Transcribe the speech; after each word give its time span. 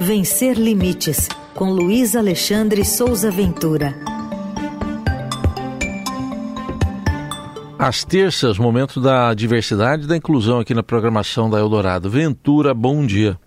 Vencer 0.00 0.58
Limites, 0.58 1.26
com 1.54 1.70
Luiz 1.70 2.14
Alexandre 2.14 2.84
Souza 2.84 3.30
Ventura. 3.30 3.94
Às 7.78 8.04
terças, 8.04 8.58
momento 8.58 9.00
da 9.00 9.32
diversidade 9.32 10.04
e 10.04 10.06
da 10.06 10.16
inclusão 10.16 10.60
aqui 10.60 10.74
na 10.74 10.82
programação 10.82 11.48
da 11.48 11.58
Eldorado. 11.58 12.10
Ventura, 12.10 12.74
bom 12.74 13.06
dia. 13.06 13.40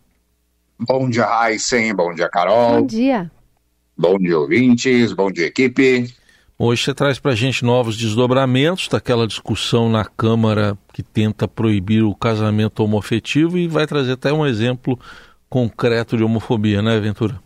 Bom 0.80 1.08
dia, 1.08 1.28
Aysen. 1.28 1.94
Bom 1.94 2.14
dia, 2.16 2.28
Carol. 2.28 2.82
Bom 2.82 2.86
dia. 2.88 3.32
Bom 3.96 4.18
dia, 4.18 4.40
ouvintes. 4.40 5.14
Bom 5.14 5.32
dia, 5.32 5.46
equipe. 5.46 6.12
Hoje 6.58 6.84
você 6.84 6.94
traz 6.94 7.20
para 7.20 7.32
a 7.32 7.36
gente 7.36 7.64
novos 7.64 7.96
desdobramentos 7.96 8.88
daquela 8.88 9.28
discussão 9.28 9.90
na 9.90 10.04
Câmara 10.04 10.78
que 10.92 11.04
tenta 11.04 11.48
proibir 11.48 12.04
o 12.04 12.16
casamento 12.16 12.84
homoafetivo 12.84 13.58
e 13.58 13.68
vai 13.68 13.88
trazer 13.88 14.14
até 14.14 14.34
um 14.34 14.46
exemplo 14.46 15.00
concreto 15.50 16.16
de 16.16 16.24
homofobia, 16.24 16.82
né, 16.82 17.00
Ventura? 17.00 17.42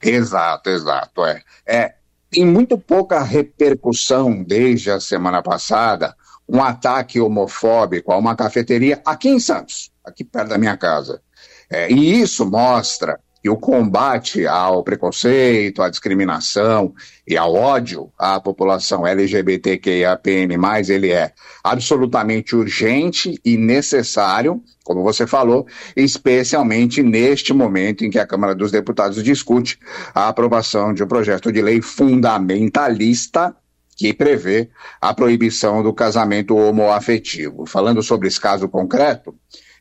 Exato, 0.00 0.70
exato. 0.70 1.24
É. 1.24 1.42
é 1.66 1.94
tem 2.30 2.44
muito 2.44 2.76
pouca 2.76 3.22
repercussão 3.22 4.42
desde 4.42 4.90
a 4.90 5.00
semana 5.00 5.42
passada 5.42 6.16
um 6.48 6.62
ataque 6.62 7.20
homofóbico 7.20 8.12
a 8.12 8.18
uma 8.18 8.36
cafeteria 8.36 9.00
aqui 9.04 9.28
em 9.28 9.40
Santos, 9.40 9.90
aqui 10.04 10.24
perto 10.24 10.48
da 10.48 10.58
minha 10.58 10.76
casa. 10.76 11.22
É, 11.70 11.90
e 11.90 12.20
isso 12.20 12.44
mostra 12.44 13.18
que 13.44 13.50
o 13.50 13.58
combate 13.58 14.46
ao 14.46 14.82
preconceito, 14.82 15.82
à 15.82 15.90
discriminação 15.90 16.94
e 17.28 17.36
ao 17.36 17.52
ódio 17.52 18.10
à 18.18 18.40
população 18.40 19.06
LGBTQIAPN+, 19.06 20.54
ele 20.88 21.10
é 21.12 21.30
absolutamente 21.62 22.56
urgente 22.56 23.38
e 23.44 23.58
necessário, 23.58 24.62
como 24.82 25.02
você 25.02 25.26
falou, 25.26 25.66
especialmente 25.94 27.02
neste 27.02 27.52
momento 27.52 28.02
em 28.02 28.08
que 28.08 28.18
a 28.18 28.26
Câmara 28.26 28.54
dos 28.54 28.72
Deputados 28.72 29.22
discute 29.22 29.78
a 30.14 30.28
aprovação 30.28 30.94
de 30.94 31.04
um 31.04 31.06
projeto 31.06 31.52
de 31.52 31.60
lei 31.60 31.82
fundamentalista 31.82 33.54
que 33.94 34.14
prevê 34.14 34.70
a 34.98 35.12
proibição 35.12 35.82
do 35.82 35.92
casamento 35.92 36.56
homoafetivo. 36.56 37.66
Falando 37.66 38.02
sobre 38.02 38.26
esse 38.26 38.40
caso 38.40 38.70
concreto, 38.70 39.34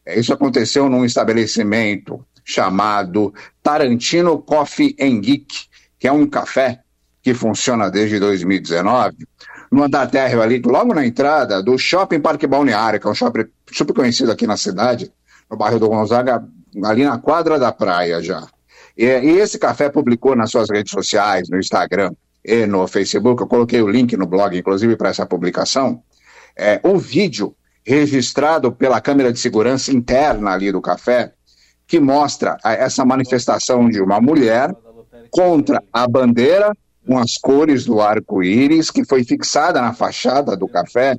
é, 0.06 0.20
isso 0.20 0.34
aconteceu 0.34 0.90
num 0.90 1.06
estabelecimento 1.06 2.26
chamado 2.44 3.34
Tarantino 3.62 4.40
Coffee 4.40 4.96
and 5.00 5.22
Geek, 5.22 5.68
que 6.00 6.08
é 6.08 6.12
um 6.12 6.28
café 6.28 6.82
que 7.22 7.34
funciona 7.34 7.90
desde 7.90 8.20
2019, 8.20 9.16
no 9.72 9.84
andar 9.84 10.08
térreo 10.08 10.42
ali, 10.42 10.62
logo 10.64 10.94
na 10.94 11.06
entrada 11.06 11.64
do 11.64 11.78
Shopping 11.78 12.20
Parque 12.20 12.46
Balneário, 12.46 13.00
que 13.00 13.08
é 13.08 13.10
um 13.10 13.16
shopping 13.16 13.46
super 13.72 13.94
conhecido 13.94 14.32
aqui 14.32 14.46
na 14.46 14.58
cidade, 14.58 15.12
no 15.50 15.58
bairro 15.58 15.80
do 15.80 15.88
Gonzaga, 15.88 16.44
ali 16.84 17.06
na 17.06 17.18
quadra 17.18 17.58
da 17.58 17.72
praia 17.72 18.22
já. 18.22 18.46
E, 18.98 19.06
e 19.06 19.40
esse 19.40 19.58
café 19.58 19.90
publicou 19.90 20.36
nas 20.36 20.52
suas 20.52 20.70
redes 20.70 20.92
sociais, 20.92 21.50
no 21.50 21.58
Instagram 21.58 22.12
e 22.44 22.66
no 22.66 22.86
Facebook, 22.88 23.42
eu 23.42 23.48
coloquei 23.48 23.82
o 23.82 23.88
link 23.88 24.16
no 24.18 24.28
blog, 24.28 24.58
inclusive, 24.58 24.96
para 24.98 25.10
essa 25.10 25.26
publicação, 25.26 26.04
é, 26.56 26.80
um 26.84 26.98
vídeo 26.98 27.56
registrado 27.86 28.72
pela 28.72 29.02
câmera 29.02 29.32
de 29.32 29.40
segurança 29.40 29.92
interna 29.92 30.52
ali 30.52 30.72
do 30.72 30.82
café, 30.82 31.34
que 31.88 32.00
mostra 32.00 32.58
essa 32.64 33.06
manifestação 33.06 33.90
de 33.90 34.02
uma 34.02 34.20
mulher 34.20 34.76
contra 35.32 35.84
a 35.92 36.08
bandeira 36.08 36.76
com 37.06 37.18
as 37.18 37.38
cores 37.38 37.86
do 37.86 38.00
arco-íris, 38.00 38.90
que 38.90 39.04
foi 39.04 39.24
fixada 39.24 39.82
na 39.82 39.94
fachada 39.94 40.56
do 40.56 40.68
café, 40.68 41.18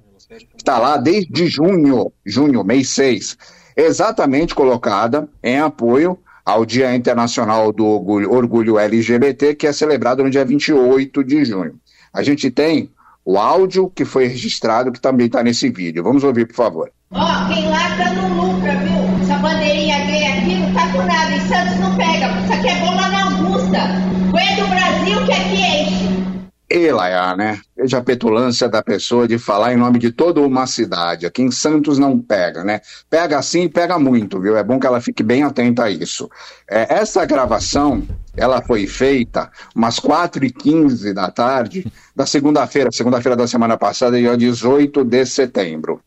está 0.57 0.79
lá 0.79 0.97
desde 0.97 1.47
junho, 1.47 2.11
junho, 2.25 2.65
mês 2.65 2.89
6, 2.91 3.37
exatamente 3.77 4.55
colocada 4.55 5.29
em 5.43 5.59
apoio 5.59 6.19
ao 6.45 6.65
Dia 6.65 6.95
Internacional 6.95 7.73
do 7.73 7.87
Orgulho, 7.87 8.33
Orgulho 8.33 8.79
LGBT, 8.79 9.55
que 9.55 9.67
é 9.67 9.73
celebrado 9.73 10.23
no 10.23 10.31
dia 10.31 10.45
28 10.45 11.25
de 11.25 11.45
junho. 11.45 11.75
A 12.13 12.23
gente 12.23 12.51
tem 12.51 12.91
o 13.25 13.39
áudio 13.39 13.91
que 13.91 14.05
foi 14.05 14.27
registrado, 14.27 14.93
que 14.93 15.01
também 15.01 15.27
está 15.27 15.43
nesse 15.43 15.71
vídeo. 15.71 16.03
Vamos 16.03 16.23
ouvir, 16.23 16.47
por 16.47 16.55
favor. 16.55 16.91
Ó, 17.11 17.19
oh, 17.19 17.49
quem 17.49 17.69
lacra 17.71 18.13
não 18.13 18.44
E 26.77 26.91
né? 27.37 27.61
Veja 27.77 27.99
a 27.99 28.03
petulância 28.03 28.69
da 28.69 28.83
pessoa 28.83 29.29
de 29.29 29.39
falar 29.39 29.73
em 29.73 29.77
nome 29.77 29.97
de 29.97 30.11
toda 30.11 30.41
uma 30.41 30.67
cidade. 30.67 31.25
Aqui 31.25 31.41
em 31.41 31.51
Santos 31.53 32.01
não 32.01 32.19
pega, 32.19 32.65
né? 32.65 32.81
Pega 33.09 33.41
sim, 33.43 33.69
pega 33.69 33.97
muito, 33.97 34.41
viu? 34.41 34.57
É 34.57 34.65
bom 34.65 34.81
que 34.81 34.87
ela 34.89 35.01
fique 35.01 35.23
bem 35.23 35.45
atenta 35.45 35.85
a 35.85 35.91
isso. 35.91 36.29
É, 36.69 36.97
essa 36.97 37.25
gravação, 37.25 38.03
ela 38.37 38.61
foi 38.61 38.89
feita 38.89 39.53
umas 39.73 40.01
4h15 40.01 41.13
da 41.13 41.31
tarde 41.31 41.87
da 42.15 42.27
segunda-feira, 42.27 42.91
segunda-feira 42.91 43.37
da 43.37 43.47
semana 43.47 43.79
passada, 43.79 44.19
dia 44.19 44.37
18 44.37 45.05
de 45.05 45.25
setembro. 45.27 46.01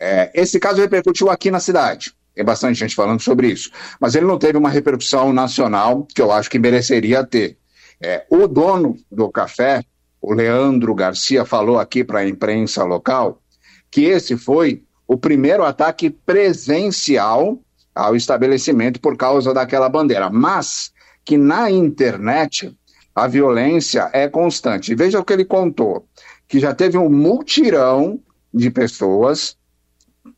É, 0.00 0.30
esse 0.32 0.58
caso 0.58 0.80
repercutiu 0.80 1.28
aqui 1.28 1.50
na 1.50 1.60
cidade. 1.60 2.14
Tem 2.34 2.42
bastante 2.42 2.78
gente 2.78 2.94
falando 2.94 3.20
sobre 3.20 3.48
isso. 3.48 3.70
Mas 4.00 4.14
ele 4.14 4.24
não 4.24 4.38
teve 4.38 4.56
uma 4.56 4.70
repercussão 4.70 5.34
nacional 5.34 6.08
que 6.14 6.22
eu 6.22 6.32
acho 6.32 6.48
que 6.48 6.58
mereceria 6.58 7.22
ter. 7.22 7.58
É, 8.00 8.24
o 8.30 8.48
dono 8.48 8.96
do 9.12 9.30
café, 9.30 9.82
o 10.26 10.32
Leandro 10.32 10.94
Garcia, 10.94 11.44
falou 11.44 11.78
aqui 11.78 12.02
para 12.02 12.20
a 12.20 12.28
imprensa 12.28 12.82
local 12.82 13.42
que 13.90 14.04
esse 14.04 14.36
foi 14.36 14.82
o 15.06 15.18
primeiro 15.18 15.62
ataque 15.62 16.08
presencial 16.08 17.60
ao 17.94 18.16
estabelecimento 18.16 18.98
por 19.00 19.16
causa 19.16 19.52
daquela 19.52 19.88
bandeira. 19.88 20.30
Mas 20.30 20.92
que 21.24 21.36
na 21.36 21.70
internet 21.70 22.74
a 23.14 23.26
violência 23.26 24.10
é 24.12 24.26
constante. 24.26 24.94
Veja 24.94 25.20
o 25.20 25.24
que 25.24 25.32
ele 25.32 25.44
contou: 25.44 26.08
que 26.48 26.58
já 26.58 26.74
teve 26.74 26.96
um 26.96 27.10
multirão 27.10 28.18
de 28.52 28.70
pessoas 28.70 29.56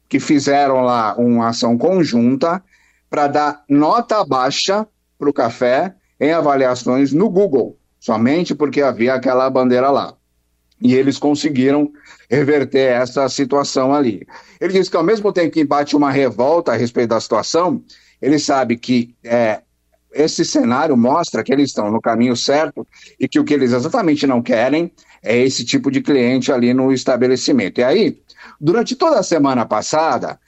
que 0.09 0.19
fizeram 0.19 0.83
lá 0.83 1.15
uma 1.17 1.49
ação 1.49 1.79
conjunta 1.79 2.63
para 3.09 3.29
dar 3.29 3.65
nota 3.69 4.25
baixa 4.25 4.87
para 5.17 5.31
o 5.31 5.33
café 5.33 5.95
em 6.21 6.33
avaliações 6.33 7.13
no 7.13 7.31
Google, 7.31 7.79
somente 8.07 8.55
porque 8.55 8.81
havia 8.81 9.15
aquela 9.15 9.51
bandeira 9.51 9.91
lá. 9.91 10.15
E 10.81 10.95
eles 10.95 11.19
conseguiram 11.19 11.91
reverter 12.31 12.93
essa 12.93 13.29
situação 13.29 13.93
ali. 13.93 14.25
Ele 14.61 14.75
disse 14.75 14.89
que 14.89 14.97
ao 14.97 15.03
mesmo 15.03 15.33
tempo 15.33 15.51
que 15.51 15.65
bate 15.65 15.97
uma 15.97 16.13
revolta 16.13 16.71
a 16.71 16.77
respeito 16.77 17.09
da 17.09 17.21
situação, 17.21 17.83
ele 18.23 18.39
sabe 18.39 18.77
que 18.77 19.13
é, 19.25 19.61
esse 20.13 20.45
cenário 20.45 20.97
mostra 20.97 21.43
que 21.43 21.53
eles 21.53 21.71
estão 21.71 21.91
no 21.91 22.01
caminho 22.01 22.37
certo 22.37 22.87
e 23.19 23.27
que 23.27 23.41
o 23.41 23.45
que 23.45 23.55
eles 23.55 23.73
exatamente 23.73 24.25
não 24.25 24.41
querem 24.41 24.93
é 25.21 25.37
esse 25.39 25.65
tipo 25.65 25.91
de 25.91 26.01
cliente 26.01 26.53
ali 26.53 26.73
no 26.73 26.93
estabelecimento. 26.93 27.81
E 27.81 27.85
aí, 27.85 28.23
durante 28.61 28.95
toda 28.95 29.19
a 29.19 29.25
semana 29.25 29.67
passada, 29.67 30.39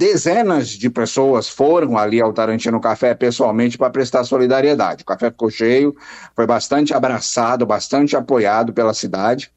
dezenas 0.00 0.68
de 0.68 0.88
pessoas 0.88 1.46
foram 1.46 1.98
ali 1.98 2.22
ao 2.22 2.32
Tarantino 2.32 2.80
Café 2.80 3.14
pessoalmente 3.14 3.76
para 3.76 3.90
prestar 3.90 4.24
solidariedade. 4.24 5.02
O 5.02 5.04
café 5.04 5.30
ficou 5.30 5.50
cheio, 5.50 5.94
foi 6.34 6.46
bastante 6.46 6.94
abraçado, 6.94 7.66
bastante 7.66 8.16
apoiado 8.16 8.72
pela 8.72 8.94
cidade. 8.94 9.52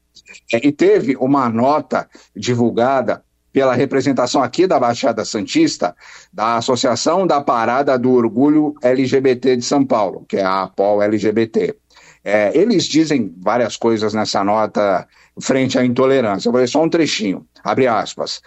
E 0.52 0.70
teve 0.70 1.16
uma 1.16 1.48
nota 1.48 2.06
divulgada 2.36 3.24
pela 3.54 3.72
representação 3.72 4.42
aqui 4.42 4.66
da 4.66 4.78
Baixada 4.78 5.24
Santista, 5.24 5.96
da 6.30 6.56
Associação 6.56 7.26
da 7.26 7.40
Parada 7.40 7.98
do 7.98 8.12
Orgulho 8.12 8.74
LGBT 8.82 9.56
de 9.56 9.64
São 9.64 9.82
Paulo, 9.82 10.26
que 10.28 10.36
é 10.36 10.44
a 10.44 10.64
APOL 10.64 11.02
LGBT. 11.02 11.74
É, 12.24 12.56
eles 12.56 12.84
dizem 12.84 13.34
várias 13.38 13.76
coisas 13.76 14.14
nessa 14.14 14.42
nota 14.42 15.06
frente 15.40 15.78
à 15.78 15.84
intolerância. 15.84 16.48
Eu 16.48 16.52
vou 16.52 16.60
ler 16.60 16.68
só 16.68 16.82
um 16.82 16.88
trechinho. 16.88 17.46
Abre 17.62 17.86
aspas. 17.86 18.40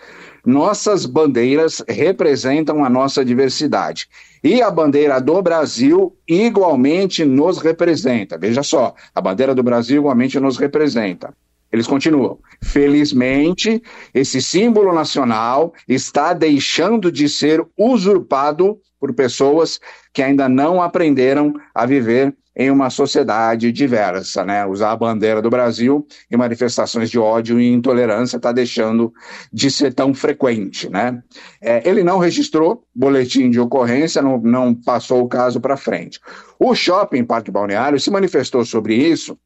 Nossas 0.44 1.06
bandeiras 1.06 1.84
representam 1.88 2.84
a 2.84 2.90
nossa 2.90 3.24
diversidade. 3.24 4.08
E 4.44 4.62
a 4.62 4.72
bandeira 4.72 5.20
do 5.22 5.42
Brasil 5.42 6.18
igualmente 6.28 7.24
nos 7.24 7.60
representa. 7.60 8.38
Veja 8.38 8.64
só, 8.64 8.96
a 9.14 9.22
bandeira 9.22 9.54
do 9.54 9.62
Brasil 9.62 9.98
igualmente 9.98 10.40
nos 10.40 10.58
representa. 10.58 11.34
Eles 11.72 11.86
continuam. 11.86 12.40
Felizmente, 12.64 13.82
esse 14.14 14.42
símbolo 14.42 14.94
nacional 14.94 15.74
está 15.88 16.34
deixando 16.34 17.12
de 17.12 17.28
ser 17.28 17.64
usurpado 17.78 18.80
por 19.00 19.14
pessoas 19.14 19.80
que 20.14 20.24
ainda 20.24 20.48
não 20.48 20.82
aprenderam 20.82 21.54
a 21.76 21.86
viver 21.86 22.34
em 22.58 22.72
uma 22.72 22.90
sociedade 22.90 23.72
diversa, 23.72 24.44
né? 24.44 24.66
Usar 24.66 24.92
a 24.92 24.96
bandeira 24.96 25.44
do 25.44 25.50
Brasil 25.50 26.08
em 26.32 26.36
manifestações 26.36 27.08
de 27.12 27.20
ódio 27.20 27.60
e 27.60 27.72
intolerância 27.72 28.38
está 28.38 28.52
deixando 28.52 29.14
de 29.54 29.70
ser 29.70 29.94
tão 29.94 30.12
frequente, 30.12 30.90
né? 30.90 31.22
É, 31.62 31.88
ele 31.88 32.04
não 32.04 32.18
registrou 32.18 32.84
boletim 32.96 33.52
de 33.52 33.60
ocorrência, 33.60 34.24
não, 34.24 34.40
não 34.40 34.74
passou 34.74 35.22
o 35.22 35.28
caso 35.28 35.62
para 35.62 35.78
frente. 35.78 36.20
O 36.60 36.74
shopping 36.74 37.24
Parque 37.24 37.52
Balneário 37.52 38.00
se 38.00 38.10
manifestou 38.10 38.66
sobre 38.66 38.96
isso, 38.96 39.38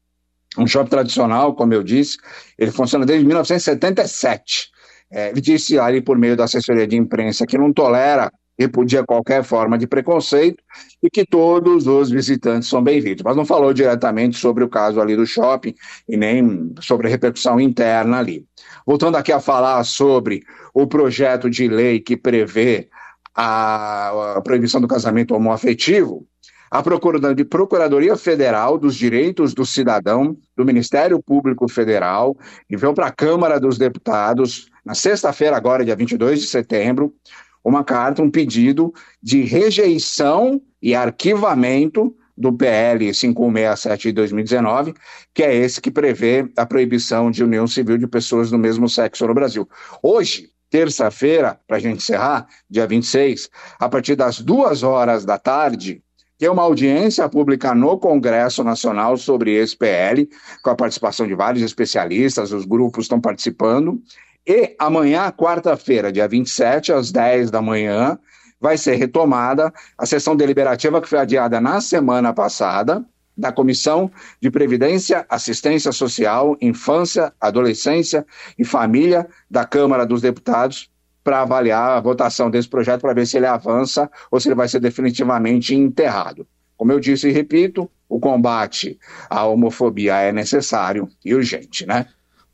um 0.56 0.66
shopping 0.66 0.88
tradicional, 0.88 1.54
como 1.54 1.74
eu 1.74 1.82
disse, 1.82 2.16
ele 2.58 2.70
funciona 2.70 3.04
desde 3.04 3.26
1977. 3.26 4.70
É, 5.10 5.28
ele 5.28 5.40
disse 5.42 5.78
ali 5.78 6.00
por 6.00 6.16
meio 6.16 6.34
da 6.34 6.44
assessoria 6.44 6.86
de 6.86 6.96
imprensa 6.96 7.46
que 7.46 7.58
não 7.58 7.70
tolera 7.70 8.32
repudia 8.62 9.04
qualquer 9.04 9.44
forma 9.44 9.76
de 9.76 9.86
preconceito 9.86 10.62
e 11.02 11.10
que 11.10 11.24
todos 11.24 11.86
os 11.86 12.10
visitantes 12.10 12.68
são 12.68 12.82
bem-vindos. 12.82 13.22
Mas 13.22 13.36
não 13.36 13.44
falou 13.44 13.72
diretamente 13.72 14.38
sobre 14.38 14.64
o 14.64 14.68
caso 14.68 15.00
ali 15.00 15.16
do 15.16 15.26
shopping 15.26 15.74
e 16.08 16.16
nem 16.16 16.72
sobre 16.80 17.06
a 17.06 17.10
repercussão 17.10 17.60
interna 17.60 18.18
ali. 18.18 18.46
Voltando 18.86 19.16
aqui 19.16 19.32
a 19.32 19.40
falar 19.40 19.82
sobre 19.84 20.42
o 20.72 20.86
projeto 20.86 21.50
de 21.50 21.68
lei 21.68 22.00
que 22.00 22.16
prevê 22.16 22.88
a, 23.34 24.36
a 24.36 24.40
proibição 24.40 24.80
do 24.80 24.88
casamento 24.88 25.34
homoafetivo, 25.34 26.26
a 26.70 26.82
Procuradoria 26.82 28.16
Federal 28.16 28.78
dos 28.78 28.94
Direitos 28.96 29.52
do 29.52 29.66
Cidadão, 29.66 30.34
do 30.56 30.64
Ministério 30.64 31.22
Público 31.22 31.68
Federal, 31.68 32.34
enviou 32.70 32.94
para 32.94 33.08
a 33.08 33.12
Câmara 33.12 33.60
dos 33.60 33.76
Deputados, 33.76 34.70
na 34.82 34.94
sexta-feira, 34.94 35.54
agora, 35.54 35.84
dia 35.84 35.94
22 35.94 36.40
de 36.40 36.46
setembro, 36.46 37.12
uma 37.64 37.84
carta, 37.84 38.22
um 38.22 38.30
pedido 38.30 38.92
de 39.22 39.42
rejeição 39.42 40.60
e 40.80 40.94
arquivamento 40.94 42.14
do 42.36 42.52
PL 42.52 43.12
567 43.12 44.08
de 44.08 44.12
2019, 44.12 44.94
que 45.34 45.42
é 45.42 45.54
esse 45.54 45.80
que 45.80 45.90
prevê 45.90 46.50
a 46.56 46.66
proibição 46.66 47.30
de 47.30 47.44
união 47.44 47.66
civil 47.66 47.98
de 47.98 48.06
pessoas 48.06 48.50
do 48.50 48.58
mesmo 48.58 48.88
sexo 48.88 49.26
no 49.26 49.34
Brasil. 49.34 49.68
Hoje, 50.02 50.50
terça-feira, 50.70 51.60
para 51.66 51.76
a 51.76 51.80
gente 51.80 51.98
encerrar, 51.98 52.46
dia 52.68 52.86
26, 52.86 53.50
a 53.78 53.88
partir 53.88 54.16
das 54.16 54.40
duas 54.40 54.82
horas 54.82 55.24
da 55.24 55.38
tarde, 55.38 56.02
tem 56.38 56.48
uma 56.48 56.62
audiência 56.62 57.28
pública 57.28 57.72
no 57.72 57.96
Congresso 57.98 58.64
Nacional 58.64 59.16
sobre 59.16 59.54
esse 59.54 59.76
PL, 59.76 60.28
com 60.64 60.70
a 60.70 60.74
participação 60.74 61.24
de 61.24 61.36
vários 61.36 61.62
especialistas, 61.62 62.50
os 62.50 62.64
grupos 62.64 63.04
estão 63.04 63.20
participando. 63.20 64.02
E 64.46 64.74
amanhã, 64.78 65.30
quarta-feira, 65.30 66.10
dia 66.10 66.26
27, 66.26 66.92
às 66.92 67.12
10 67.12 67.50
da 67.50 67.62
manhã, 67.62 68.18
vai 68.60 68.76
ser 68.76 68.96
retomada 68.96 69.72
a 69.96 70.04
sessão 70.04 70.34
deliberativa 70.34 71.00
que 71.00 71.08
foi 71.08 71.20
adiada 71.20 71.60
na 71.60 71.80
semana 71.80 72.32
passada 72.32 73.04
da 73.36 73.52
Comissão 73.52 74.10
de 74.40 74.50
Previdência, 74.50 75.24
Assistência 75.28 75.92
Social, 75.92 76.56
Infância, 76.60 77.32
Adolescência 77.40 78.26
e 78.58 78.64
Família 78.64 79.28
da 79.50 79.64
Câmara 79.64 80.04
dos 80.04 80.20
Deputados 80.20 80.90
para 81.24 81.42
avaliar 81.42 81.96
a 81.96 82.00
votação 82.00 82.50
desse 82.50 82.68
projeto 82.68 83.00
para 83.00 83.14
ver 83.14 83.26
se 83.26 83.36
ele 83.36 83.46
avança 83.46 84.10
ou 84.30 84.40
se 84.40 84.48
ele 84.48 84.56
vai 84.56 84.68
ser 84.68 84.80
definitivamente 84.80 85.74
enterrado. 85.74 86.46
Como 86.76 86.90
eu 86.90 86.98
disse 86.98 87.28
e 87.28 87.32
repito, 87.32 87.88
o 88.08 88.18
combate 88.18 88.98
à 89.30 89.46
homofobia 89.46 90.16
é 90.16 90.32
necessário 90.32 91.08
e 91.24 91.32
urgente, 91.32 91.86
né? 91.86 92.06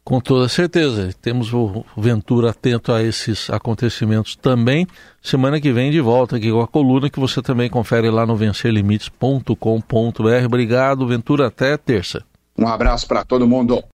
Com 0.09 0.21
toda 0.21 0.49
certeza. 0.49 1.11
Temos 1.21 1.53
o 1.53 1.85
Ventura 1.95 2.49
atento 2.49 2.93
a 2.93 3.03
esses 3.03 3.51
acontecimentos 3.51 4.37
também. 4.37 4.87
Semana 5.21 5.61
que 5.61 5.71
vem 5.71 5.91
de 5.91 6.01
volta 6.01 6.37
aqui 6.37 6.51
com 6.51 6.63
a 6.63 6.67
coluna 6.67 7.11
que 7.11 7.21
você 7.21 7.43
também 7.43 7.69
confere 7.69 8.09
lá 8.09 8.25
no 8.25 8.35
vencerlimites.com.br. 8.35 10.47
Obrigado, 10.47 11.07
Ventura. 11.07 11.49
Até 11.49 11.77
terça. 11.77 12.25
Um 12.57 12.67
abraço 12.67 13.07
para 13.07 13.23
todo 13.23 13.47
mundo. 13.47 13.85